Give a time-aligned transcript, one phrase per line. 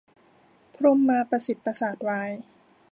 [0.75, 2.21] พรหมาประสิทธิ์ประสาทไว้